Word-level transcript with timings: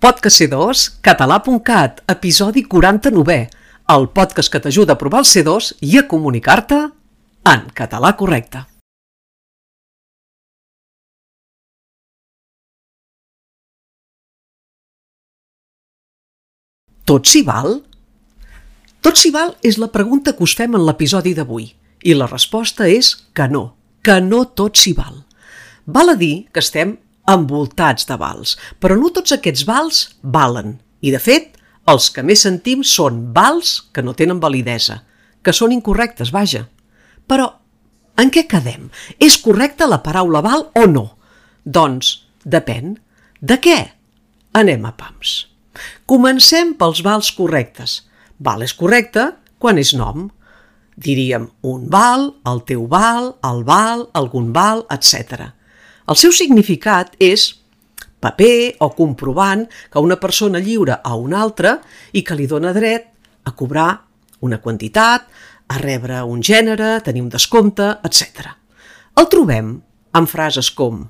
Podcast 0.00 0.40
C2, 0.40 0.82
català.cat, 1.04 1.98
episodi 2.08 2.62
49, 2.64 3.34
el 3.92 4.06
podcast 4.16 4.48
que 4.48 4.60
t'ajuda 4.64 4.94
a 4.96 4.98
provar 5.02 5.18
el 5.20 5.26
C2 5.28 5.66
i 5.84 5.98
a 6.00 6.02
comunicar-te 6.08 6.78
en 7.52 7.66
català 7.76 8.14
correcte. 8.16 8.62
Tot 17.04 17.28
s'hi 17.28 17.44
val? 17.44 17.82
Tot 19.04 19.20
s'hi 19.20 19.34
val 19.36 19.52
és 19.60 19.76
la 19.76 19.90
pregunta 19.92 20.32
que 20.32 20.48
us 20.48 20.56
fem 20.56 20.80
en 20.80 20.88
l'episodi 20.88 21.36
d'avui 21.36 21.68
i 22.08 22.16
la 22.16 22.30
resposta 22.32 22.88
és 22.88 23.12
que 23.36 23.52
no, 23.52 23.66
que 24.00 24.16
no 24.24 24.46
tot 24.48 24.80
s'hi 24.80 24.96
val. 24.96 25.26
Val 25.84 26.16
a 26.16 26.16
dir 26.16 26.48
que 26.48 26.64
estem 26.64 26.96
envoltats 27.32 28.06
de 28.08 28.16
vals, 28.20 28.56
però 28.80 28.96
no 28.98 29.12
tots 29.14 29.34
aquests 29.36 29.64
vals 29.68 30.02
valen. 30.22 30.78
I, 31.00 31.12
de 31.14 31.20
fet, 31.22 31.56
els 31.90 32.10
que 32.14 32.24
més 32.26 32.42
sentim 32.46 32.82
són 32.86 33.30
vals 33.36 33.76
que 33.94 34.04
no 34.04 34.14
tenen 34.18 34.40
validesa, 34.42 35.00
que 35.42 35.54
són 35.56 35.72
incorrectes, 35.72 36.32
vaja. 36.34 36.66
Però, 37.30 37.46
en 38.20 38.32
què 38.34 38.44
quedem? 38.50 38.90
És 39.22 39.38
correcta 39.40 39.88
la 39.88 40.02
paraula 40.04 40.42
val 40.44 40.66
o 40.76 40.84
no? 40.90 41.06
Doncs, 41.64 42.12
depèn. 42.44 42.98
De 43.40 43.56
què? 43.62 43.78
Anem 44.60 44.84
a 44.84 44.92
pams. 44.98 45.46
Comencem 46.10 46.74
pels 46.76 47.00
vals 47.06 47.30
correctes. 47.36 48.00
Val 48.38 48.64
és 48.66 48.74
correcte 48.76 49.30
quan 49.62 49.78
és 49.80 49.94
nom. 49.96 50.28
Diríem 51.00 51.46
un 51.64 51.86
val, 51.92 52.26
el 52.50 52.60
teu 52.68 52.84
val, 52.90 53.34
el 53.46 53.62
val, 53.64 54.08
algun 54.18 54.50
val, 54.52 54.84
etc. 54.92 55.52
El 56.10 56.18
seu 56.18 56.32
significat 56.34 57.12
és 57.22 57.44
paper 58.20 58.82
o 58.82 58.90
comprovant 58.96 59.62
que 59.92 60.02
una 60.02 60.18
persona 60.18 60.58
lliure 60.58 60.96
a 61.04 61.14
una 61.14 61.38
altra 61.38 61.76
i 62.12 62.24
que 62.26 62.34
li 62.34 62.48
dona 62.50 62.72
dret 62.74 63.06
a 63.46 63.54
cobrar 63.54 63.92
una 64.42 64.58
quantitat, 64.58 65.28
a 65.70 65.78
rebre 65.78 66.24
un 66.26 66.42
gènere, 66.42 66.98
tenir 67.06 67.22
un 67.22 67.30
descompte, 67.30 67.86
etc. 68.02 68.50
El 69.20 69.30
trobem 69.30 69.70
en 70.18 70.26
frases 70.26 70.72
com 70.74 71.04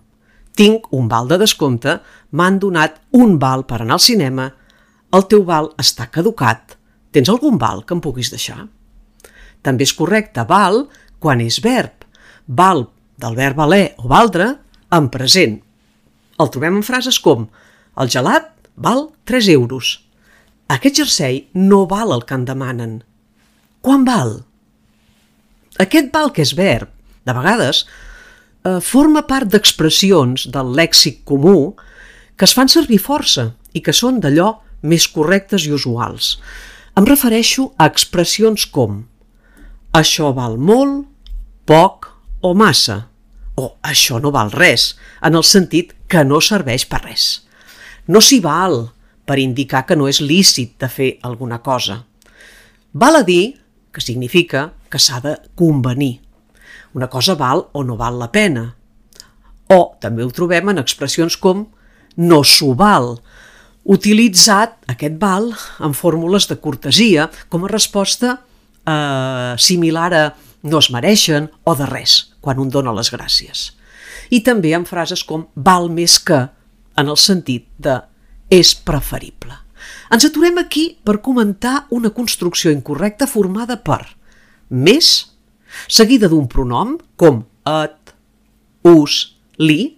tinc 0.60 0.90
un 0.92 1.08
val 1.08 1.30
de 1.30 1.38
descompte, 1.40 1.96
m'han 2.36 2.58
donat 2.60 3.00
un 3.16 3.38
val 3.40 3.64
per 3.64 3.80
anar 3.80 3.96
al 3.96 4.04
cinema, 4.04 4.50
el 5.16 5.24
teu 5.30 5.46
val 5.48 5.72
està 5.80 6.10
caducat, 6.12 6.76
tens 7.10 7.30
algun 7.32 7.56
val 7.58 7.86
que 7.86 7.96
em 7.96 8.02
puguis 8.04 8.28
deixar? 8.34 8.66
També 9.64 9.88
és 9.88 9.96
correcte 9.96 10.44
val 10.44 10.84
quan 11.18 11.40
és 11.40 11.62
verb. 11.64 12.04
Val 12.46 12.90
del 13.20 13.38
verb 13.38 13.56
valer 13.56 13.86
o 13.96 14.10
valdre 14.10 14.50
en 14.90 15.08
present. 15.12 15.58
El 16.40 16.50
trobem 16.52 16.80
en 16.80 16.86
frases 16.86 17.18
com 17.22 17.48
el 18.00 18.10
gelat 18.12 18.48
val 18.76 19.08
3 19.28 19.50
euros. 19.54 19.98
Aquest 20.70 21.02
jersei 21.02 21.42
no 21.54 21.84
val 21.90 22.14
el 22.14 22.24
que 22.24 22.36
en 22.38 22.46
demanen. 22.48 22.94
Quan 23.80 24.06
val? 24.06 24.40
Aquest 25.80 26.10
val 26.14 26.32
que 26.32 26.42
és 26.44 26.54
verb, 26.56 26.88
de 27.26 27.34
vegades, 27.36 27.84
eh, 28.64 28.80
forma 28.80 29.26
part 29.26 29.48
d'expressions 29.48 30.48
del 30.52 30.74
lèxic 30.76 31.24
comú 31.24 31.74
que 32.36 32.44
es 32.44 32.54
fan 32.54 32.68
servir 32.68 32.98
força 32.98 33.54
i 33.72 33.80
que 33.80 33.92
són 33.92 34.20
d'allò 34.20 34.60
més 34.82 35.06
correctes 35.08 35.66
i 35.66 35.72
usuals. 35.72 36.38
Em 36.96 37.04
refereixo 37.04 37.72
a 37.76 37.86
expressions 37.86 38.66
com 38.66 39.04
això 39.92 40.32
val 40.34 40.56
molt, 40.56 41.06
poc 41.66 42.08
o 42.40 42.54
massa 42.54 43.09
o 43.56 43.74
això 43.82 44.20
no 44.20 44.32
val 44.34 44.52
res, 44.52 44.94
en 45.22 45.36
el 45.38 45.44
sentit 45.44 45.94
que 46.08 46.24
no 46.24 46.40
serveix 46.40 46.86
per 46.88 47.02
res. 47.04 47.46
No 48.06 48.20
s'hi 48.20 48.40
val 48.44 48.90
per 49.26 49.38
indicar 49.38 49.84
que 49.86 49.96
no 49.96 50.08
és 50.10 50.20
lícit 50.20 50.76
de 50.80 50.88
fer 50.88 51.10
alguna 51.22 51.60
cosa. 51.62 52.00
Val 52.92 53.20
a 53.20 53.22
dir 53.22 53.60
que 53.92 54.00
significa 54.00 54.70
que 54.90 54.98
s'ha 54.98 55.20
de 55.20 55.36
convenir. 55.54 56.20
Una 56.94 57.08
cosa 57.08 57.36
val 57.38 57.68
o 57.72 57.84
no 57.84 57.96
val 57.96 58.18
la 58.18 58.30
pena. 58.32 58.74
O 59.70 59.94
també 60.02 60.24
ho 60.24 60.32
trobem 60.34 60.72
en 60.72 60.82
expressions 60.82 61.36
com 61.38 61.68
no 62.16 62.42
s'ho 62.42 62.74
val, 62.74 63.14
utilitzat 63.84 64.76
aquest 64.90 65.16
val 65.20 65.50
en 65.80 65.94
fórmules 65.96 66.48
de 66.50 66.58
cortesia 66.60 67.28
com 67.48 67.64
a 67.64 67.70
resposta 67.70 68.36
eh, 68.84 69.54
similar 69.56 70.12
a 70.14 70.24
no 70.62 70.80
es 70.80 70.90
mereixen 70.92 71.48
o 71.64 71.74
de 71.76 71.86
res, 71.88 72.32
quan 72.40 72.60
un 72.60 72.70
dona 72.72 72.94
les 72.96 73.12
gràcies. 73.12 73.70
I 74.30 74.42
també 74.46 74.74
en 74.76 74.86
frases 74.86 75.22
com 75.26 75.46
val 75.54 75.88
més 75.90 76.18
que, 76.22 76.46
en 76.98 77.08
el 77.08 77.18
sentit 77.18 77.66
de 77.78 78.00
és 78.50 78.74
preferible. 78.74 79.54
Ens 80.12 80.26
aturem 80.26 80.58
aquí 80.60 80.98
per 81.06 81.20
comentar 81.24 81.86
una 81.94 82.10
construcció 82.10 82.72
incorrecta 82.74 83.28
formada 83.30 83.78
per 83.80 84.02
més, 84.70 85.30
seguida 85.88 86.28
d'un 86.28 86.48
pronom 86.50 86.96
com 87.16 87.44
et, 87.66 88.14
us, 88.86 89.36
li, 89.58 89.96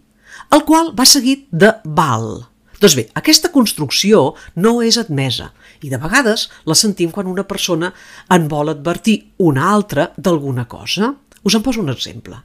el 0.52 0.64
qual 0.68 0.92
va 0.96 1.08
seguit 1.08 1.46
de 1.50 1.72
val. 1.84 2.51
Doncs 2.82 2.96
bé, 2.98 3.04
aquesta 3.14 3.52
construcció 3.54 4.32
no 4.58 4.80
és 4.82 4.96
admesa 4.98 5.52
i 5.86 5.90
de 5.90 6.00
vegades 6.02 6.48
la 6.66 6.74
sentim 6.74 7.12
quan 7.14 7.28
una 7.30 7.44
persona 7.46 7.92
en 8.34 8.48
vol 8.50 8.72
advertir 8.72 9.20
una 9.38 9.68
altra 9.70 10.08
d'alguna 10.16 10.64
cosa. 10.66 11.12
Us 11.46 11.54
en 11.54 11.62
poso 11.62 11.78
un 11.78 11.92
exemple. 11.92 12.40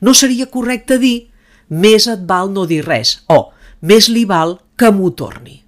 No 0.00 0.14
seria 0.16 0.48
correcte 0.48 0.96
dir 0.96 1.28
més 1.68 2.06
et 2.08 2.22
val 2.24 2.48
no 2.54 2.64
dir 2.64 2.80
res 2.86 3.18
o 3.28 3.50
més 3.84 4.08
li 4.08 4.24
val 4.24 4.56
que 4.80 4.88
m'ho 4.88 5.10
torni. 5.12 5.58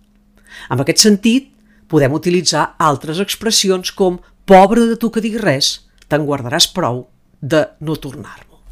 En 0.73 0.81
aquest 0.81 1.03
sentit, 1.05 1.51
podem 1.87 2.17
utilitzar 2.17 2.71
altres 2.81 3.21
expressions 3.21 3.93
com 3.93 4.17
pobre 4.49 4.87
de 4.89 4.97
tu 4.97 5.11
que 5.13 5.21
diguis 5.21 5.45
res, 5.45 5.69
te'n 6.09 6.25
guardaràs 6.25 6.71
prou 6.73 7.05
de 7.43 7.67
no 7.85 7.99
tornar-m'ho. 8.01 8.63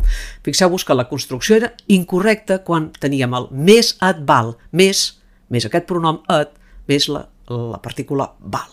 Fixeu-vos 0.45 0.89
que 0.89 0.97
la 0.97 1.05
construcció 1.11 1.59
era 1.61 1.75
incorrecta 1.93 2.63
quan 2.65 2.89
teníem 2.97 3.37
el 3.37 3.51
més 3.53 3.93
et 4.01 4.25
val, 4.25 4.55
més, 4.73 5.05
més 5.51 5.67
aquest 5.67 5.87
pronom 5.91 6.23
et, 6.33 6.53
més 6.89 7.09
la 7.09 7.27
la 7.49 7.81
partícula 7.83 8.33
val. 8.41 8.71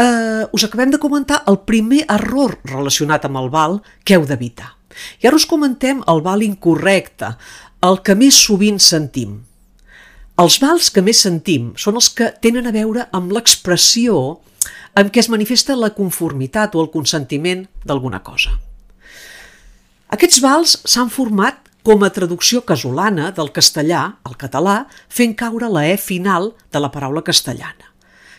Uh, 0.00 0.48
us 0.52 0.64
acabem 0.64 0.90
de 0.90 0.98
comentar 0.98 1.42
el 1.46 1.58
primer 1.68 2.06
error 2.08 2.56
relacionat 2.64 3.26
amb 3.26 3.36
el 3.36 3.50
val 3.52 3.80
que 4.04 4.16
heu 4.16 4.24
d'evitar. 4.24 4.72
I 5.20 5.28
ara 5.28 5.36
us 5.36 5.46
comentem 5.46 6.00
el 6.08 6.22
val 6.24 6.42
incorrecte, 6.42 7.34
el 7.84 8.00
que 8.04 8.16
més 8.16 8.36
sovint 8.36 8.80
sentim. 8.80 9.42
Els 10.40 10.56
vals 10.60 10.88
que 10.88 11.04
més 11.04 11.20
sentim 11.20 11.74
són 11.76 12.00
els 12.00 12.08
que 12.16 12.30
tenen 12.40 12.66
a 12.66 12.72
veure 12.72 13.06
amb 13.12 13.32
l'expressió 13.32 14.40
en 14.96 15.12
què 15.12 15.20
es 15.20 15.28
manifesta 15.28 15.76
la 15.76 15.92
conformitat 15.92 16.74
o 16.74 16.80
el 16.80 16.90
consentiment 16.90 17.66
d'alguna 17.84 18.22
cosa. 18.24 18.56
Aquests 20.10 20.40
vals 20.42 20.78
s'han 20.88 21.12
format 21.12 21.69
com 21.82 22.04
a 22.04 22.10
traducció 22.12 22.62
casolana 22.68 23.30
del 23.36 23.52
castellà 23.56 24.02
al 24.24 24.36
català 24.40 24.84
fent 25.08 25.34
caure 25.38 25.70
la 25.72 25.86
E 25.88 25.96
final 25.96 26.52
de 26.72 26.82
la 26.82 26.90
paraula 26.92 27.22
castellana. 27.24 27.92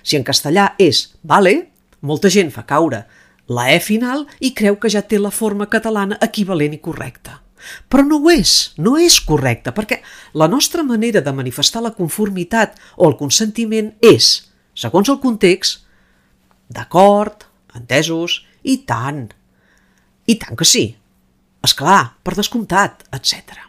Si 0.04 0.18
en 0.18 0.26
castellà 0.26 0.74
és 0.82 1.08
vale, 1.22 1.72
molta 2.02 2.30
gent 2.30 2.52
fa 2.54 2.66
caure 2.66 3.06
la 3.52 3.68
E 3.74 3.80
final 3.84 4.26
i 4.40 4.54
creu 4.56 4.78
que 4.80 4.90
ja 4.90 5.02
té 5.02 5.20
la 5.20 5.34
forma 5.34 5.68
catalana 5.70 6.18
equivalent 6.22 6.78
i 6.78 6.82
correcta. 6.84 7.42
Però 7.90 8.04
no 8.06 8.18
ho 8.22 8.32
és, 8.32 8.74
no 8.78 8.96
és 8.98 9.20
correcte, 9.22 9.74
perquè 9.76 10.00
la 10.34 10.48
nostra 10.50 10.84
manera 10.84 11.22
de 11.22 11.34
manifestar 11.36 11.84
la 11.84 11.94
conformitat 11.94 12.78
o 12.98 13.10
el 13.10 13.18
consentiment 13.20 13.92
és, 14.02 14.32
segons 14.74 15.12
el 15.14 15.20
context, 15.22 15.84
d'acord, 16.70 17.46
entesos, 17.78 18.42
i 18.64 18.80
tant. 18.88 19.28
I 20.26 20.38
tant 20.42 20.58
que 20.58 20.66
sí, 20.66 20.86
és 21.66 21.74
clar, 21.78 22.18
per 22.24 22.36
descomptat, 22.38 23.06
etc. 23.14 23.60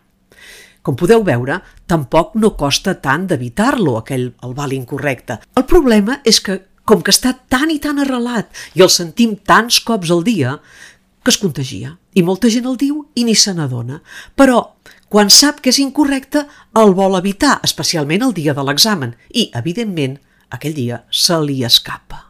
Com 0.82 0.96
podeu 0.98 1.22
veure, 1.22 1.60
tampoc 1.86 2.34
no 2.42 2.54
costa 2.58 2.96
tant 2.98 3.28
d'evitar-lo, 3.30 3.98
aquell 4.00 4.32
el 4.42 4.54
val 4.56 4.72
incorrecte. 4.74 5.38
El 5.54 5.66
problema 5.70 6.18
és 6.26 6.40
que, 6.42 6.58
com 6.84 7.04
que 7.04 7.14
està 7.14 7.36
tan 7.52 7.70
i 7.70 7.78
tan 7.82 8.00
arrelat 8.02 8.50
i 8.74 8.82
el 8.82 8.90
sentim 8.90 9.36
tants 9.46 9.78
cops 9.86 10.10
al 10.10 10.24
dia, 10.26 10.56
que 11.22 11.30
es 11.30 11.38
contagia. 11.38 11.94
I 12.18 12.24
molta 12.26 12.50
gent 12.50 12.66
el 12.66 12.80
diu 12.80 13.04
i 13.14 13.22
ni 13.28 13.36
se 13.38 13.54
n'adona. 13.54 14.00
Però, 14.34 14.58
quan 15.12 15.30
sap 15.30 15.60
que 15.62 15.70
és 15.70 15.78
incorrecte, 15.78 16.42
el 16.82 16.96
vol 16.98 17.14
evitar, 17.20 17.60
especialment 17.62 18.26
el 18.26 18.34
dia 18.34 18.56
de 18.56 18.66
l'examen. 18.66 19.14
I, 19.30 19.52
evidentment, 19.54 20.18
aquell 20.50 20.74
dia 20.74 21.04
se 21.10 21.38
li 21.44 21.60
escapa. 21.68 22.26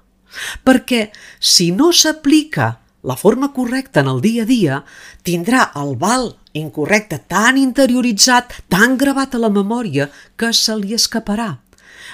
Perquè, 0.65 1.07
si 1.41 1.71
no 1.73 1.89
s'aplica 1.97 2.82
la 3.03 3.17
forma 3.17 3.53
correcta 3.53 4.01
en 4.01 4.09
el 4.09 4.21
dia 4.23 4.43
a 4.43 4.47
dia 4.47 4.79
tindrà 5.27 5.71
el 5.79 5.97
val 5.99 6.33
incorrecte 6.53 7.19
tan 7.29 7.59
interioritzat, 7.59 8.53
tan 8.69 8.97
gravat 8.99 9.35
a 9.35 9.43
la 9.43 9.51
memòria, 9.51 10.09
que 10.37 10.53
se 10.53 10.77
li 10.79 10.95
escaparà. 10.95 11.57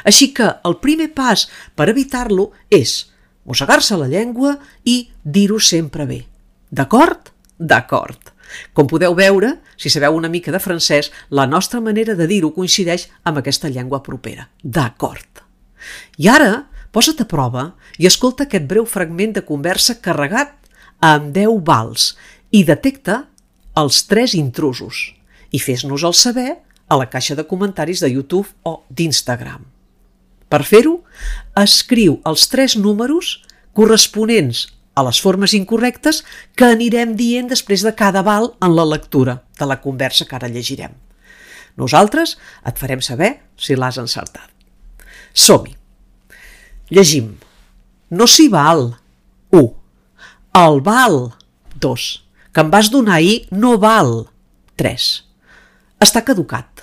Així 0.05 0.31
que 0.32 0.49
el 0.64 0.79
primer 0.81 1.11
pas 1.14 1.49
per 1.76 1.88
evitar-lo 1.90 2.50
és 2.70 3.11
mossegar-se 3.49 3.96
la 3.99 4.08
llengua 4.08 4.56
i 4.85 5.08
dir-ho 5.25 5.58
sempre 5.58 6.06
bé. 6.06 6.23
D'acord? 6.70 7.32
D'acord. 7.58 8.32
Com 8.73 8.88
podeu 8.88 9.14
veure, 9.17 9.58
si 9.76 9.90
sabeu 9.93 10.17
una 10.17 10.31
mica 10.32 10.52
de 10.52 10.61
francès, 10.62 11.11
la 11.29 11.46
nostra 11.46 11.81
manera 11.85 12.14
de 12.17 12.26
dir-ho 12.31 12.52
coincideix 12.55 13.08
amb 13.25 13.40
aquesta 13.40 13.69
llengua 13.69 14.02
propera. 14.02 14.49
D'acord. 14.62 15.44
I 16.17 16.29
ara, 16.32 16.69
posa't 16.93 17.20
a 17.23 17.29
prova 17.29 17.64
i 17.99 18.08
escolta 18.08 18.46
aquest 18.46 18.64
breu 18.70 18.87
fragment 18.88 19.37
de 19.37 19.44
conversa 19.44 19.99
carregat 20.00 20.58
amb 21.05 21.33
10 21.35 21.61
vals 21.67 22.12
i 22.50 22.65
detecta 22.67 23.25
els 23.79 24.03
tres 24.11 24.35
intrusos 24.35 25.09
i 25.55 25.61
fes-nos-el 25.62 26.15
saber 26.17 26.50
a 26.89 26.97
la 26.99 27.09
caixa 27.11 27.37
de 27.37 27.45
comentaris 27.47 28.00
de 28.00 28.11
YouTube 28.11 28.49
o 28.65 28.83
d'Instagram. 28.89 29.62
Per 30.49 30.62
fer-ho, 30.65 31.03
escriu 31.61 32.19
els 32.29 32.49
tres 32.49 32.77
números 32.81 33.43
corresponents 33.77 34.67
a 34.99 35.05
les 35.06 35.21
formes 35.23 35.55
incorrectes 35.55 36.23
que 36.59 36.73
anirem 36.73 37.15
dient 37.17 37.50
després 37.53 37.85
de 37.87 37.93
cada 37.95 38.25
val 38.27 38.55
en 38.65 38.75
la 38.75 38.87
lectura 38.89 39.43
de 39.61 39.69
la 39.69 39.79
conversa 39.85 40.27
que 40.27 40.35
ara 40.39 40.50
llegirem. 40.50 40.97
Nosaltres 41.79 42.35
et 42.67 42.81
farem 42.81 43.05
saber 43.05 43.37
si 43.55 43.77
l'has 43.79 44.00
encertat. 44.03 44.49
Som-hi. 45.33 45.77
Llegim. 46.91 47.37
No 48.11 48.27
s'hi 48.27 48.49
val. 48.50 48.97
1. 49.55 49.78
El 50.59 50.81
val. 50.83 51.35
2. 51.79 52.05
Que 52.51 52.63
em 52.65 52.71
vas 52.73 52.89
donar 52.91 53.19
ahir 53.21 53.47
no 53.55 53.77
val. 53.79 54.27
3. 54.81 55.05
Està 56.03 56.25
caducat. 56.27 56.83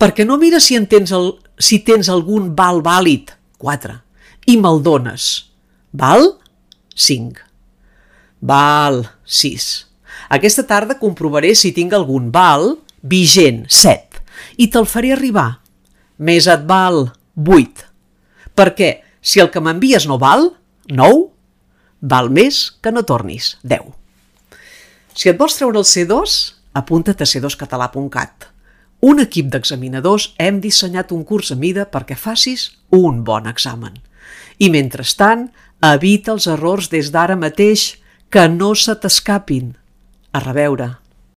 Per 0.00 0.12
què 0.16 0.24
no 0.24 0.38
mires 0.40 0.64
si, 0.68 0.76
en 0.78 0.86
tens, 0.88 1.12
el, 1.12 1.34
si 1.60 1.82
tens 1.84 2.08
algun 2.12 2.54
val 2.56 2.80
vàlid? 2.86 3.34
4. 3.60 3.98
I 4.48 4.56
me'l 4.62 4.80
dones. 4.84 5.28
Val? 5.92 6.30
5. 6.94 7.44
Val, 8.40 9.02
6. 9.24 9.68
Aquesta 10.32 10.64
tarda 10.64 10.96
comprovaré 11.00 11.52
si 11.54 11.74
tinc 11.76 11.92
algun 11.92 12.32
val 12.32 12.78
vigent, 13.06 13.64
7, 13.68 14.24
i 14.64 14.70
te'l 14.72 14.88
faré 14.88 15.12
arribar. 15.14 15.60
Més 16.16 16.48
et 16.48 16.64
val 16.68 17.10
8. 17.36 17.86
Perquè 18.56 18.90
si 19.20 19.44
el 19.44 19.52
que 19.52 19.60
m'envies 19.60 20.08
no 20.08 20.16
val, 20.20 20.54
9, 20.88 21.35
val 22.00 22.30
més 22.30 22.76
que 22.82 22.92
no 22.92 23.04
tornis, 23.04 23.56
10. 23.62 23.92
Si 25.16 25.30
et 25.30 25.38
vols 25.38 25.56
treure 25.56 25.80
el 25.80 25.88
C2, 25.88 26.36
apunta't 26.76 27.22
a 27.22 27.28
c2català.cat. 27.28 28.50
Un 29.06 29.20
equip 29.20 29.48
d'examinadors 29.52 30.32
hem 30.40 30.60
dissenyat 30.60 31.12
un 31.12 31.22
curs 31.24 31.52
a 31.52 31.56
mida 31.56 31.86
perquè 31.88 32.16
facis 32.16 32.70
un 32.90 33.22
bon 33.24 33.46
examen. 33.48 33.96
I 34.58 34.70
mentrestant, 34.72 35.50
Evita 35.84 36.32
els 36.32 36.46
errors 36.48 36.88
des 36.88 37.10
d'ara 37.12 37.36
mateix, 37.36 37.96
que 38.32 38.48
no 38.48 38.74
se 38.74 38.94
t'escapin. 38.96 39.74
A 40.32 40.40
reveure. 40.40 40.96